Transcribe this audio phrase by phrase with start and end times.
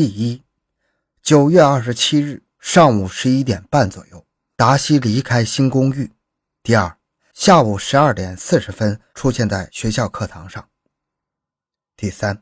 [0.00, 0.42] 第一，
[1.20, 4.24] 九月二十七日上午十一点半左右，
[4.56, 6.10] 达西离开新公寓。
[6.62, 6.96] 第二，
[7.34, 10.66] 下午十二点四十分出现在学校课堂上。
[11.98, 12.40] 第三，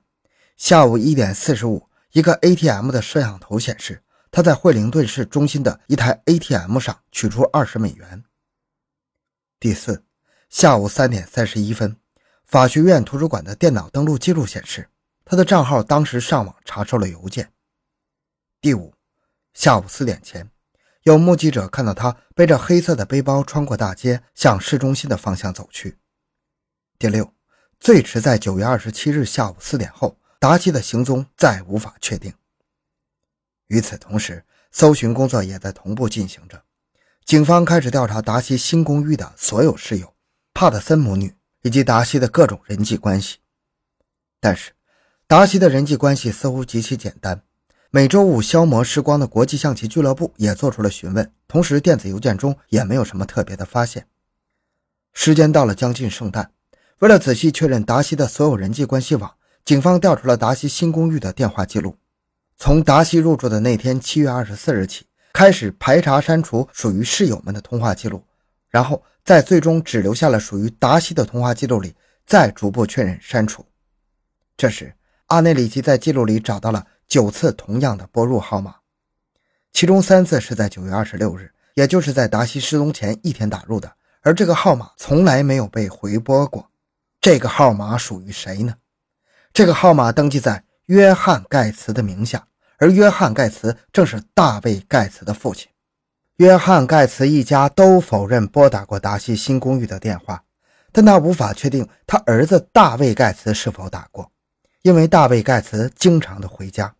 [0.57, 8.23] 下午一点四十五，一个 ATM 的摄像头显示他在惠灵顿市中心的一台 ATM 上取出二十美元。
[9.59, 10.05] 第四，
[10.49, 11.97] 下午三点三十一分，
[12.45, 14.89] 法学院图书馆的电脑登录记录显示。
[15.31, 17.53] 他的账号当时上网查收了邮件。
[18.63, 18.95] 第五，
[19.53, 20.51] 下午四点前，
[21.03, 25.99] 有目击者看到他背着黑色的背包穿过大街，向市中心的方向走去。
[26.99, 27.31] 第六，
[27.79, 32.33] 最迟在九月二十七日下午四点后，达西的行踪再无法确定。
[33.67, 36.65] 与此同时，搜寻工作也在同步进行着。
[37.27, 40.15] 警方开始调查达西新公寓的所有室友、
[40.55, 43.41] 帕特森母女以及达西的各种人际关系，
[44.41, 44.73] 但是。
[45.29, 47.43] 达西的人际关系似乎极其简单。
[47.91, 54.07] 每周五消磨时光的国际象棋俱乐部也做出了询问，同时电子邮件中也没有什么特别的发现。
[55.13, 56.51] 时间到了将近圣诞，
[57.01, 59.35] 为了仔细确认达西的所有人际关系网，
[59.67, 61.99] 警方调出了达西新公寓的电话记录。
[62.57, 68.25] 从达西入住的那天七月二十四日起，开始排查删除属于室友们的通话记录，
[68.71, 71.95] 然后在最终只留下了属于达西的通话记录里，
[72.25, 73.67] 再逐步确认删除。
[74.57, 74.95] 这时。
[75.29, 78.77] 阿内里奇在记录里找到了九次同样的拨入号码，
[79.73, 86.71] 其中三次是在九月二十六日，也就是在达西失踪前一天打入的，而这个号码从来没有被回拨过。
[87.21, 88.77] 这个号码属于谁呢？
[89.53, 92.47] 这个号码登记在约翰·盖茨的名下，
[92.79, 95.69] 而约翰·盖茨正是大卫·盖茨的父亲。
[96.37, 100.45] 约翰·盖茨一家都否认拨打过达西新公寓的电话，
[100.91, 104.33] 但他无法确定他儿子大卫·盖茨是否打过。
[104.83, 106.95] 因为大卫·盖茨经常的回家，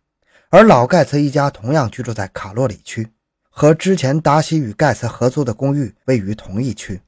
[0.49, 3.11] 而老盖茨一家同样居住在卡洛里区，
[3.49, 7.01] 和之前达西与盖茨合租的公寓位于同一区。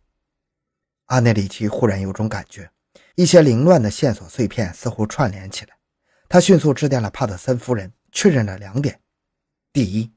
[1.08, 2.72] 阿内里奇忽然有种感觉，
[3.16, 5.76] 一些凌乱的线索碎片似乎串联起来。
[6.30, 8.98] 他迅速致电了帕特森夫人，确认了两点：
[9.74, 10.10] 第一，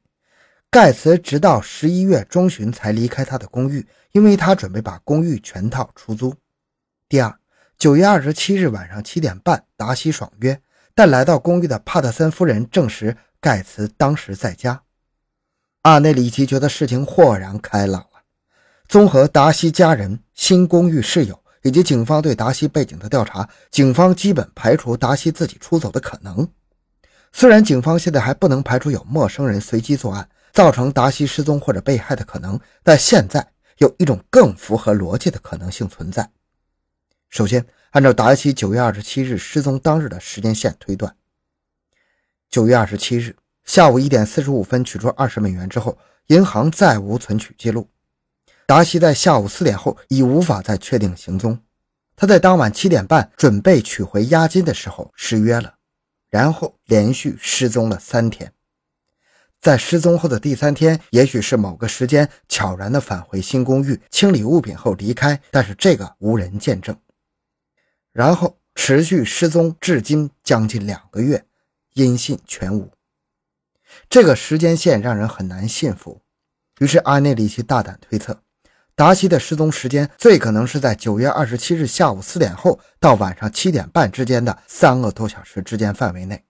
[0.71, 6.31] 盖茨直到十一月中旬才离开他的公寓，因为他准备把公寓全套出租；
[7.09, 7.37] 第二。
[7.79, 10.61] 九月二十七日晚上七点半，达西爽约，
[10.95, 14.83] 但来到公寓的帕特森夫人证实盖茨当时在家。
[15.83, 18.23] 阿内里奇觉得事情豁然开朗了。
[18.89, 26.49] 综合达西家人、新公寓室友以及警方对达西背景的调查，警方基本排除达西自己出走的可能。
[27.33, 33.47] 虽然警方现在还不能排除有陌生人随机作案，造成达西失踪或者被害的可能，但现在
[33.79, 36.31] 有一种更符合逻辑的可能性存在。
[37.35, 41.17] 首先，按照达西九月二十七日失踪当日的时间线推断，
[42.49, 43.35] 九月二十七日
[43.65, 47.91] 下午一点四十五分取出二十美元之后，银行再无存取记录。
[48.67, 51.59] 达西在下午四点后已无法再确定行踪。
[52.15, 55.75] 他在当晚七点半准备取回押金的时候失约了，
[56.31, 58.53] 然后连续失踪了三天。
[59.61, 66.97] 在失踪后的第三天，也许是某个时间悄然地返回新公寓清理物品后离开，但是这个无人见证。
[68.15, 71.45] 然后持续失踪至今将近两个月，
[71.95, 72.89] 音信全无。
[74.09, 76.23] 这个时间线让人很难信服。
[76.79, 78.41] 于是阿内里奇大胆推测，
[78.95, 86.45] 达西的失踪时间最可能是在九月二十七日下午四点后到晚上七点半之间的三个多小时之间范围内。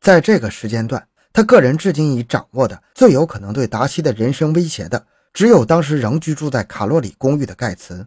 [0.00, 8.06] 在这个时间段，他个人至今已掌握的最有可能对达西的人生威胁的，只有当时仍居住在卡洛里公寓的盖茨。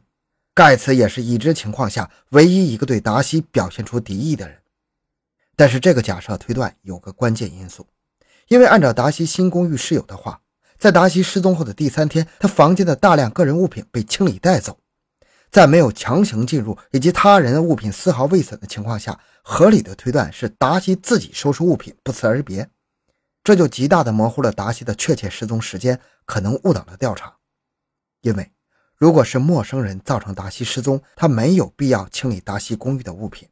[0.55, 4.59] 盖茨也是已知情况下唯一一个对达西表现出敌意的人，
[5.55, 7.87] 但是这个假设推断有个关键因素，
[8.49, 10.41] 因为按照达西新公寓室友的话，
[10.77, 14.77] 在达西失踪后的第三天，他房间的大量个人物品被清理带走，
[15.49, 22.69] 在没有强行进入以及他人的物品丝毫未损的情况下，合理的推断是达西自己收拾物品不辞而别，
[23.43, 27.37] 这就极大的模糊了达西的确切失踪时间，可能误导了调查，
[28.21, 28.51] 因为。
[28.97, 33.49] 如果是陌生人造成达西失踪，他没有必要清理达西公寓的物品。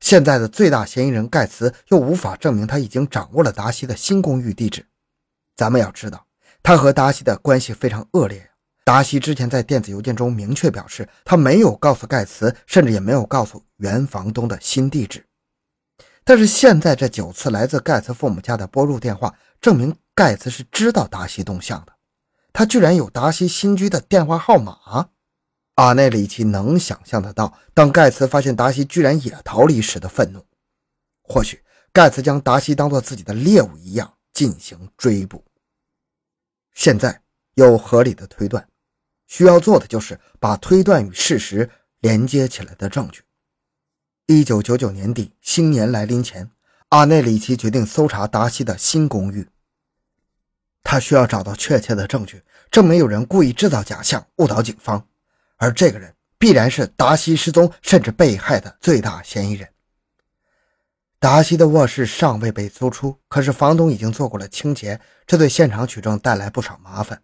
[0.00, 4.86] 现在的最大嫌疑人盖茨又无法证明他已经掌握了达西的新公寓地址。
[5.56, 6.26] 咱们要知道，
[6.62, 8.50] 他和达西的关系非常恶劣。
[8.82, 15.26] 达西之前在电子邮件中明确表示，他没有告诉盖茨，甚至也没有告诉原房东的新地址。
[16.24, 21.92] 但是现在这九次来自盖茨父母家的拨入电话，证明盖茨是知道达西动向的。
[22.52, 25.10] 他居然有达西新居的电话号码，
[25.76, 30.44] 阿内里奇能想象得到，当盖茨发现达西居然也逃离时的愤怒。
[31.22, 31.62] 或许
[31.92, 35.44] 盖茨将达西当作自己的猎物一样进行追捕。
[36.74, 37.22] 现在
[37.54, 38.68] 有合理的推断，
[39.26, 41.70] 需要做的就是把推断与事实
[42.00, 43.22] 连接起来的证据。
[44.26, 46.50] 一九九九年底，新年来临前，
[46.90, 49.48] 阿内里奇决定搜查达西的新公寓。
[50.82, 55.06] 他需要找到确切的证据，证明有人故意制造假象，误导警方，
[55.56, 59.68] 而这个人必然是达西失踪甚至被害的最大嫌疑人。
[61.18, 67.22] 达西的卧室尚未被租出，可是房东已经做过了清洁，这对现场取证带来不少麻烦。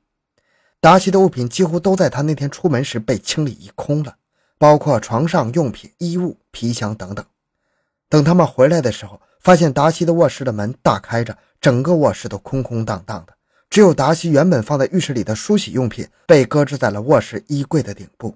[0.80, 4.16] 达西的物品几乎都在他那天出门时被清理一空了，
[4.58, 7.24] 包括床上用品、衣物、皮箱等等。
[8.10, 13.32] 等他们回来的时候，发现达西的卧室的门大开着，整个卧室都空空荡荡的，
[13.76, 18.34] 只有达西原本放在浴室里的梳洗用品被搁置在了卧室衣柜的顶部，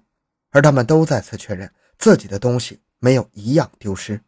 [0.51, 4.21] 而他们都再次确认自己的东西没有一样丢失。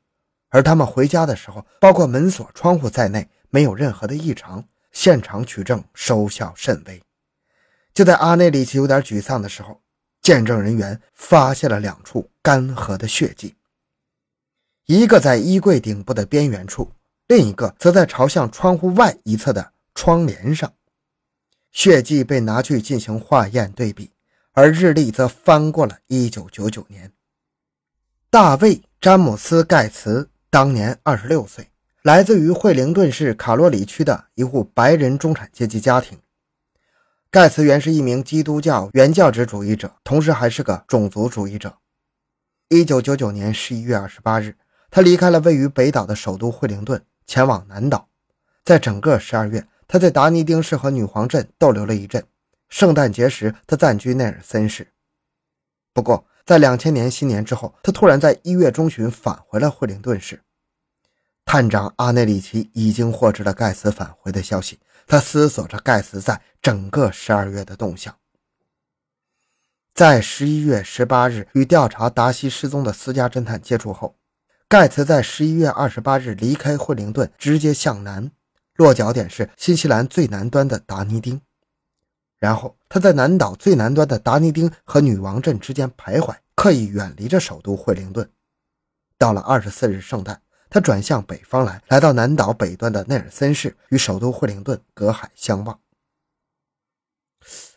[0.49, 4.65] 而他们回家的时候，包括门锁、窗户在内，没有任何的异常。
[4.91, 7.03] 现场取证收效甚微。
[7.93, 9.83] 就在阿内里奇有点沮丧的时候，
[10.23, 13.55] 见证人员发现了两处干涸的血迹，
[14.87, 16.91] 一个在衣柜顶部的边缘处，
[17.29, 20.73] 另一个则在朝向窗户外一侧的窗帘上。
[21.73, 24.11] 血迹被拿去进行化验对比，
[24.53, 27.13] 而日历则翻过了1999年。
[28.31, 30.29] 大卫·詹姆斯·盖茨。
[30.51, 31.71] 当年二十六岁，
[32.03, 36.19] 来自于惠灵顿市卡洛里区的一户白人中产阶级家庭。
[37.31, 41.79] 盖茨原是一名基督教原教旨主义者，同时还是个种族主义者。
[42.69, 44.55] 一九九九年十一月二十八日，
[44.91, 48.11] 他离开了位于北岛的首都惠灵顿，前往南岛。
[48.63, 52.25] 在整个十二月，他在达尼丁市和女皇镇逗留了一阵。
[52.71, 54.89] 圣诞节时，他暂居内尔森市。
[55.93, 60.41] 不过，在两千年新年之后，他突然在一月中旬返回了惠灵顿市。
[61.45, 68.17] 探长阿内里奇已经获知了盖茨返回的消息，他思索着盖茨在整个十二月的动向。
[69.93, 74.17] 在十一月十八日与调查达西失踪的私家侦探接触后，
[74.67, 78.31] 盖茨在十一月二十八日离开惠灵顿，直接向南，
[78.83, 81.41] 落脚点是新西兰最南端的达尼丁。
[82.39, 88.29] 然后他在南岛最南端的达尼丁和女王镇之间徘徊，刻意远离着首都惠灵顿。
[89.17, 95.79] 到了二十四日圣诞，他转向北方来，来到南岛北端的内尔森市，与首都惠灵顿隔海相望。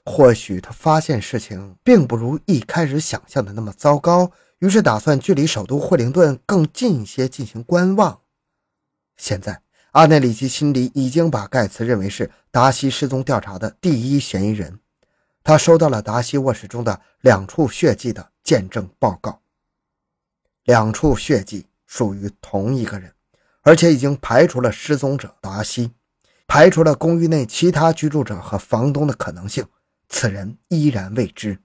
[0.04, 8.22] 或许他发现事情并不如一开始想象的那么糟糕，于是打算距离首都惠灵顿更近一些进行观望。
[9.16, 9.65] 现在。
[9.96, 14.78] 阿内里奇心里已经把盖茨认为是达西失踪调查的第一嫌疑人。
[15.42, 19.40] 他收到了达西卧室中的两处血迹的见证报告，
[20.66, 23.14] 两处血迹属于同一个人，
[23.62, 25.92] 而且已经排除了失踪者达西，
[26.46, 29.66] 排除了公寓内其他居住者和房东的可能性。
[30.10, 31.60] 此人依然未知。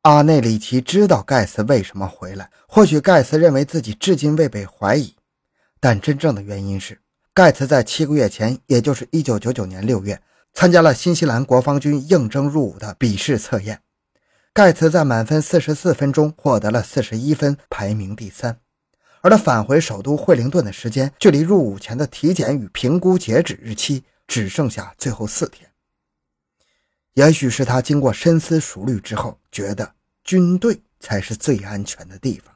[0.00, 5.14] 阿内里奇知道盖茨为什么回来，或许盖茨认为自己至今未被怀疑，
[5.78, 7.02] 但真正的原因是。
[7.34, 10.22] 盖茨在七个月前，也就是一九九九年六月，
[10.52, 13.82] 参加了新西兰国防军应征入伍的笔试测验。
[14.52, 18.60] 盖茨在满分四十四分中获得了四十一分，排名第三。
[19.20, 25.68] 而他返回首都惠灵顿的时间，距离入伍前的体检与评估截止日期只剩下最后四天。
[27.14, 32.54] 也许是他经过深思熟虑之后，觉得军队才是最安全的地方。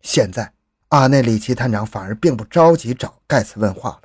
[0.00, 0.50] 现在。
[0.94, 4.02] 阿内里奇探长反而并不着急找盖茨问话了。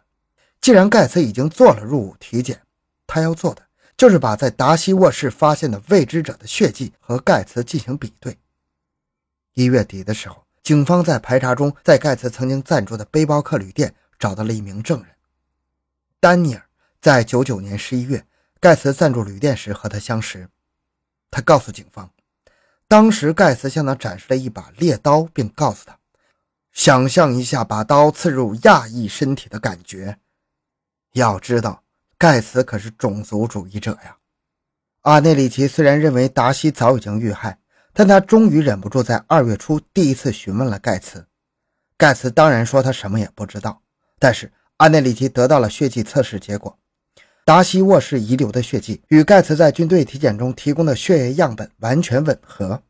[0.59, 2.59] 既然盖茨已经做了入伍体检，
[3.05, 3.61] 他要做的
[3.95, 8.35] 就是把在达西卧室发现的未知者的血迹和盖茨进行比对。
[9.53, 15.09] 一月底的时候，警方在排查中，在盖茨曾经暂住的背包客旅店找到了一名证人
[16.19, 16.65] 丹尼尔。
[16.99, 18.25] 在九九年十一月，
[18.59, 20.49] 盖茨暂住旅店时和他相识。
[21.29, 22.09] 他告诉警方，
[22.87, 25.98] 当时盖茨向他展示了一把猎刀，并告诉他。
[26.71, 30.17] 想象一下，把刀刺入亚裔身体的感觉。
[31.13, 31.83] 要知道，
[32.17, 34.17] 盖茨可是种族主义者呀。
[35.01, 37.57] 阿内里奇虽然认为达西早已经遇害，
[37.93, 41.25] 但他终于忍不住在二月初第一次询问了盖茨。
[41.97, 43.81] 盖茨当然说他什么也不知道。
[44.19, 46.77] 但是阿内里奇得到了血迹测试结果，
[47.45, 52.83] 达西卧室遗留的血迹与盖茨在军队体检中提供的血液样本完全吻合。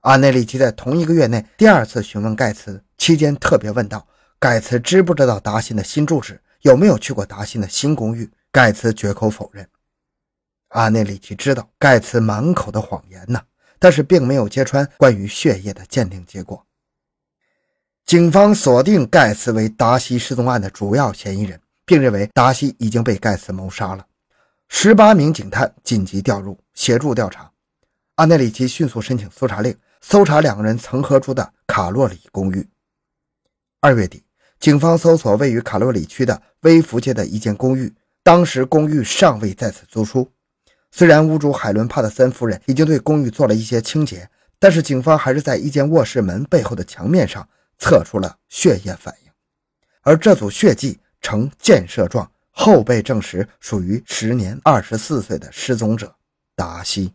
[0.00, 2.82] 阿内里奇在同一个月内第二次询问盖茨。
[2.98, 4.06] 期间特别问道
[4.38, 6.40] ：“盖茨知不知道达西的新住址？
[6.62, 9.68] 有没有去过达西的新公寓？”盖茨绝口否认。
[10.68, 13.40] 阿内里奇知道盖茨满口的谎言呢，
[13.78, 16.64] 但是并没有揭穿关于血液的鉴定结果。
[18.04, 24.06] 警方锁定盖茨为达西失踪案的主要嫌疑人，并认为达西已经被盖茨谋杀了。
[24.68, 27.50] 十八名警探紧急调入协助调查。
[28.16, 32.66] 阿内里奇迅速申请搜查令，搜查两个人曾合住的卡洛里公寓。
[33.86, 34.24] 二月底，
[34.58, 40.28] 警方搜索位于卡洛里区的威福街的一间公寓，当时公寓尚未在此租出。
[40.90, 44.28] 虽然屋主海伦·帕特森夫人已经对公寓做了一些清洁，
[44.58, 49.30] 但是警方还是在一间卧室门背后的墙面上测出了血液反应，
[50.02, 56.12] 而这组血迹呈溅射状，后被证实属于时年二十四岁的失踪者
[56.56, 57.12] 达西。